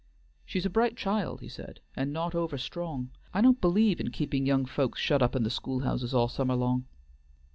"She's 0.45 0.65
a 0.65 0.69
bright 0.71 0.97
child," 0.97 1.41
he 1.41 1.47
said, 1.47 1.79
"and 1.95 2.11
not 2.11 2.33
over 2.33 2.57
strong. 2.57 3.11
I 3.35 3.41
don't 3.41 3.61
believe 3.61 3.99
in 3.99 4.09
keeping 4.09 4.47
young 4.47 4.65
folks 4.65 4.99
shut 4.99 5.21
up 5.21 5.35
in 5.35 5.43
the 5.43 5.51
schoolhouses 5.51 6.11
all 6.11 6.27
summer 6.27 6.55
long." 6.55 6.85